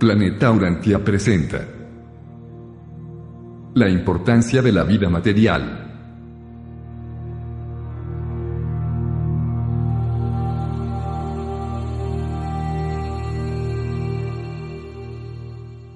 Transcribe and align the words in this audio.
Planeta 0.00 0.50
Urantia 0.50 1.04
presenta 1.04 1.62
La 3.74 3.86
importancia 3.86 4.62
de 4.62 4.72
la 4.72 4.82
vida 4.82 5.10
material. 5.10 5.60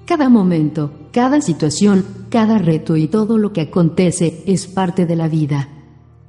Cada 0.05 0.29
momento, 0.29 0.91
cada 1.11 1.41
situación, 1.41 2.05
cada 2.29 2.59
reto 2.59 2.95
y 2.95 3.07
todo 3.07 3.39
lo 3.39 3.53
que 3.53 3.61
acontece 3.61 4.43
es 4.45 4.67
parte 4.67 5.07
de 5.07 5.15
la 5.15 5.27
vida. 5.27 5.67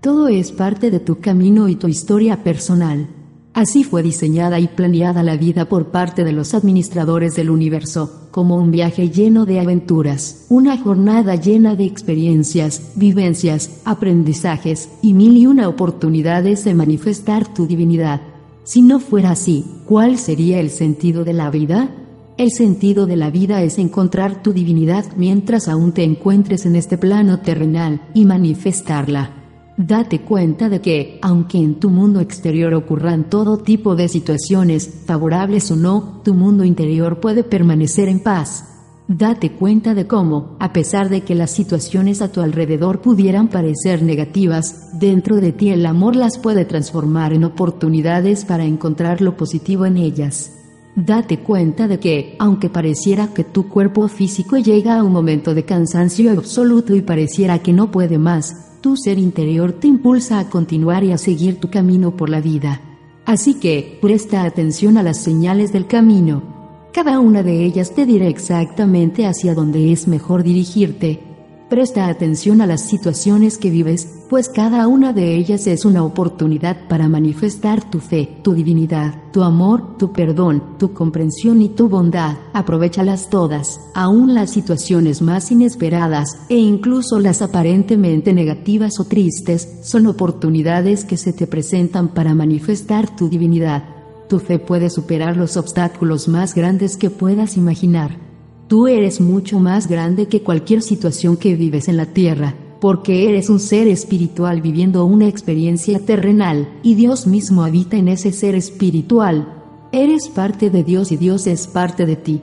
Todo 0.01 0.29
es 0.29 0.51
parte 0.51 0.91
de 0.91 1.01
tu 1.01 1.21
camino 1.21 1.69
y 1.69 1.77
tu 1.77 1.89
historia 1.89 2.43
personal. 2.43 3.16
Así 3.57 3.85
fue 3.85 4.03
diseñada 4.03 4.61
y 4.61 4.69
planeada 4.69 5.23
la 5.23 5.39
vida 5.39 5.65
por 5.65 5.87
parte 5.87 6.25
de 6.25 6.33
los 6.33 6.53
administradores 6.53 7.37
del 7.37 7.49
universo, 7.49 8.29
como 8.31 8.57
un 8.57 8.71
viaje 8.71 9.09
lleno 9.09 9.47
de 9.47 9.61
aventuras, 9.61 10.45
una 10.51 10.77
jornada 10.77 11.37
llena 11.37 11.75
de 11.75 11.87
experiencias, 11.87 12.93
vivencias, 12.97 13.81
aprendizajes 13.87 14.91
y 15.01 15.15
mil 15.15 15.39
y 15.39 15.47
una 15.47 15.71
oportunidades 15.71 16.65
de 16.65 16.75
manifestar 16.75 17.55
tu 17.55 17.67
divinidad. 17.67 18.21
Si 18.65 18.83
no 18.83 19.01
fuera 19.01 19.31
así, 19.31 19.65
¿cuál 19.87 20.19
sería 20.19 20.61
el 20.61 20.69
sentido 20.69 21.25
de 21.25 21.33
la 21.33 21.49
vida? 21.49 21.89
El 22.37 22.51
sentido 22.51 23.07
de 23.07 23.17
la 23.17 23.31
vida 23.31 23.63
es 23.63 23.79
encontrar 23.79 24.43
tu 24.43 24.53
divinidad 24.53 25.07
mientras 25.17 25.67
aún 25.69 25.93
te 25.93 26.05
encuentres 26.05 26.67
en 26.67 26.77
este 26.77 26.99
plano 26.99 27.41
terrenal 27.41 28.03
y 28.13 28.27
manifestarla. 28.27 29.46
Date 29.79 30.23
cuenta 30.23 30.71
de 30.71 30.81
que, 30.81 31.19
aunque 31.21 31.59
en 31.59 31.75
tu 31.75 31.91
mundo 31.91 32.21
exterior 32.21 32.73
ocurran 32.73 33.29
todo 33.29 33.59
tipo 33.59 33.95
de 33.95 34.09
situaciones, 34.09 35.03
favorables 35.05 35.71
o 35.71 35.77
no, 35.77 36.23
tu 36.25 36.33
mundo 36.33 36.65
interior 36.65 37.21
puede 37.21 37.45
permanecer 37.45 38.09
en 38.09 38.21
paz. 38.21 38.65
Date 39.07 39.53
cuenta 39.53 39.95
de 39.95 40.07
cómo, 40.07 40.57
a 40.61 40.73
pesar 40.73 41.11
de 41.11 41.21
que 41.21 41.35
las 41.35 41.51
situaciones 41.51 42.23
a 42.23 42.33
tu 42.33 42.41
alrededor 42.41 43.03
pudieran 43.03 43.49
parecer 43.49 44.03
negativas, 44.03 44.99
dentro 44.99 45.37
de 45.37 45.53
ti 45.53 45.69
el 45.69 45.85
amor 45.85 46.17
las 46.17 46.39
puede 46.39 46.65
transformar 46.65 47.35
en 47.35 47.45
oportunidades 47.45 48.47
para 48.47 48.65
encontrar 48.65 49.21
lo 49.21 49.37
positivo 49.37 49.85
en 49.85 49.99
ellas. 49.99 50.53
Date 50.97 51.41
cuenta 51.41 51.87
de 51.87 52.01
que, 52.01 52.35
aunque 52.39 52.71
pareciera 52.71 53.35
que 53.35 53.45
tu 53.45 53.69
cuerpo 53.69 54.09
físico 54.09 54.57
llega 54.57 54.99
a 54.99 55.05
un 55.05 55.13
momento 55.13 55.55
de 55.55 55.67
cansancio 55.67 56.33
absoluto 56.33 56.97
y 56.97 57.03
pareciera 57.03 57.59
que 57.59 57.75
no 57.75 57.91
puede 57.91 58.17
más, 58.17 58.76
tu 58.87 58.97
ser 58.97 59.19
interior 59.19 59.73
te 59.73 59.89
impulsa 59.89 60.39
a 60.39 60.49
continuar 60.49 61.03
y 61.03 61.11
a 61.11 61.19
seguir 61.19 61.59
tu 61.59 61.71
camino 61.71 62.17
por 62.17 62.31
la 62.31 62.41
vida. 62.41 62.81
Así 63.25 63.55
que, 63.55 63.99
presta 64.01 64.45
atención 64.45 64.97
a 64.97 65.03
las 65.03 65.21
señales 65.21 65.73
del 65.73 65.89
camino. 65.89 66.45
Cada 66.93 67.19
una 67.19 67.43
de 67.43 67.65
ellas 67.65 67.97
te 67.97 68.07
dirá 68.07 68.29
exactamente 68.29 69.27
hacia 69.27 69.57
dónde 69.57 69.91
es 69.91 70.07
mejor 70.07 70.45
dirigirte 70.45 71.26
Presta 71.69 72.07
atención 72.07 72.61
a 72.61 72.67
las 72.67 72.83
situaciones 72.83 73.59
que 73.59 73.71
vives, 73.71 74.07
pues 74.31 74.49
cada 74.49 74.87
una 74.87 75.13
de 75.13 75.35
ellas 75.35 75.67
es 75.67 75.85
una 75.85 76.05
oportunidad 76.05 76.87
para 76.89 77.09
manifestar 77.09 77.91
tu 77.91 77.99
fe, 77.99 78.39
tu 78.43 78.55
divinidad, 78.55 79.17
tu 79.33 79.43
amor, 79.43 79.97
tu 79.99 80.13
perdón, 80.13 80.63
tu 80.79 80.93
comprensión 80.93 81.61
y 81.61 81.69
tu 81.69 81.89
bondad. 81.89 82.37
Aprovechalas 82.53 83.31
todas, 83.31 83.81
aun 83.95 84.33
las 84.33 84.51
situaciones 84.51 85.23
más 85.23 85.51
inesperadas 85.51 86.39
e 86.49 86.57
incluso 86.57 87.19
las 87.19 87.43
aparentemente 87.43 88.33
negativas 88.33 89.01
o 89.01 89.05
tristes, 89.05 89.81
son 89.83 90.07
oportunidades 90.07 91.05
que 91.05 91.17
se 91.17 91.33
te 91.33 91.49
presentan 91.49 92.15
para 92.15 92.33
manifestar 92.33 93.17
tu 93.17 93.29
divinidad. 93.29 93.83
Tu 94.29 94.39
fe 94.39 94.61
puede 94.61 94.89
superar 94.89 95.37
los 95.37 95.57
obstáculos 95.57 96.29
más 96.29 96.55
grandes 96.55 96.97
que 96.97 97.11
puedas 97.11 97.57
imaginar. 97.57 98.26
Tú 98.69 98.89
eres 98.89 99.21
mucho 99.21 99.61
más 99.61 99.87
grande 99.87 100.27
que 100.27 100.43
cualquier 100.43 100.83
situación 100.83 101.37
que 101.37 101.55
vives 101.55 101.87
en 101.87 101.97
la 101.97 102.07
tierra, 102.07 102.57
porque 102.81 103.29
eres 103.29 103.49
un 103.49 103.61
ser 103.61 103.87
espiritual 103.87 104.61
viviendo 104.61 105.05
una 105.05 105.29
experiencia 105.29 106.01
terrenal, 106.01 106.69
y 106.83 106.97
Dios 106.97 107.29
mismo 107.29 107.63
habita 107.63 107.97
en 107.97 108.09
ese 108.09 108.33
ser 108.33 108.57
espiritual. 108.57 109.53
Eres 109.93 110.29
parte 110.29 110.69
de 110.69 110.83
Dios 110.83 111.13
y 111.13 111.17
Dios 111.17 111.47
es 111.47 111.69
parte 111.69 112.07
de 112.07 112.17
ti. 112.17 112.43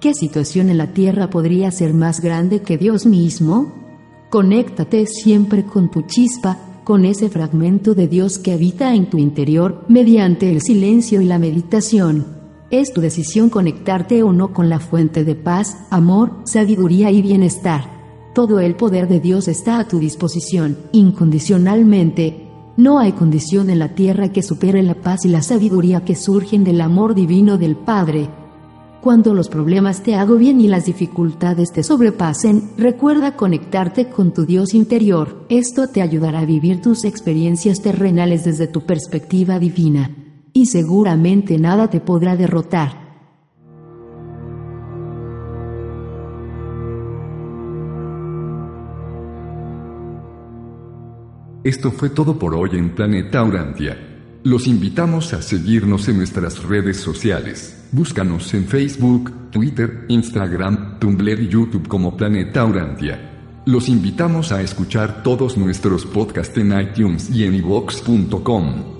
¿Qué 0.00 0.14
situación 0.14 0.70
en 0.70 0.78
la 0.78 0.94
tierra 0.94 1.28
podría 1.28 1.70
ser 1.70 1.92
más 1.92 2.22
grande 2.22 2.62
que 2.62 2.78
Dios 2.78 3.04
mismo? 3.04 3.70
Conéctate 4.30 5.06
siempre 5.06 5.66
con 5.66 5.90
tu 5.90 6.02
chispa, 6.02 6.58
con 6.84 7.04
ese 7.04 7.28
fragmento 7.28 7.94
de 7.94 8.08
Dios 8.08 8.38
que 8.38 8.52
habita 8.52 8.94
en 8.94 9.10
tu 9.10 9.18
interior, 9.18 9.84
mediante 9.88 10.50
el 10.50 10.62
silencio 10.62 11.20
y 11.20 11.26
la 11.26 11.38
meditación. 11.38 12.39
Es 12.70 12.92
tu 12.92 13.00
decisión 13.00 13.50
conectarte 13.50 14.22
o 14.22 14.32
no 14.32 14.52
con 14.52 14.68
la 14.68 14.78
fuente 14.78 15.24
de 15.24 15.34
paz, 15.34 15.76
amor, 15.90 16.30
sabiduría 16.44 17.10
y 17.10 17.20
bienestar. 17.20 18.00
Todo 18.32 18.60
el 18.60 18.76
poder 18.76 19.08
de 19.08 19.18
Dios 19.18 19.48
está 19.48 19.80
a 19.80 19.88
tu 19.88 19.98
disposición, 19.98 20.78
incondicionalmente. 20.92 22.46
No 22.76 23.00
hay 23.00 23.10
condición 23.10 23.70
en 23.70 23.80
la 23.80 23.96
tierra 23.96 24.28
que 24.28 24.44
supere 24.44 24.84
la 24.84 24.94
paz 24.94 25.24
y 25.24 25.28
la 25.28 25.42
sabiduría 25.42 26.04
que 26.04 26.14
surgen 26.14 26.62
del 26.62 26.80
amor 26.80 27.16
divino 27.16 27.58
del 27.58 27.74
Padre. 27.74 28.28
Cuando 29.00 29.34
los 29.34 29.48
problemas 29.48 30.04
te 30.04 30.14
agobien 30.14 30.60
y 30.60 30.68
las 30.68 30.84
dificultades 30.84 31.72
te 31.72 31.82
sobrepasen, 31.82 32.70
recuerda 32.76 33.34
conectarte 33.34 34.10
con 34.10 34.32
tu 34.32 34.46
Dios 34.46 34.74
interior. 34.74 35.44
Esto 35.48 35.88
te 35.88 36.02
ayudará 36.02 36.40
a 36.40 36.44
vivir 36.44 36.80
tus 36.80 37.04
experiencias 37.04 37.80
terrenales 37.80 38.44
desde 38.44 38.68
tu 38.68 38.82
perspectiva 38.82 39.58
divina 39.58 40.19
y 40.60 40.66
seguramente 40.66 41.58
nada 41.58 41.88
te 41.88 42.00
podrá 42.00 42.36
derrotar. 42.36 42.92
Esto 51.64 51.90
fue 51.90 52.10
todo 52.10 52.38
por 52.38 52.54
hoy 52.54 52.70
en 52.74 52.94
Planeta 52.94 53.42
Urantia. 53.42 53.96
Los 54.42 54.66
invitamos 54.66 55.32
a 55.32 55.40
seguirnos 55.40 56.08
en 56.08 56.18
nuestras 56.18 56.62
redes 56.62 56.98
sociales. 56.98 57.88
Búscanos 57.92 58.52
en 58.52 58.66
Facebook, 58.66 59.32
Twitter, 59.50 60.04
Instagram, 60.08 60.98
Tumblr 60.98 61.40
y 61.40 61.48
YouTube 61.48 61.88
como 61.88 62.18
Planeta 62.18 62.66
Urantia. 62.66 63.62
Los 63.64 63.88
invitamos 63.88 64.52
a 64.52 64.60
escuchar 64.60 65.22
todos 65.22 65.56
nuestros 65.56 66.04
podcasts 66.04 66.58
en 66.58 66.78
iTunes 66.78 67.30
y 67.30 67.44
en 67.44 67.54
iVox.com. 67.54 68.99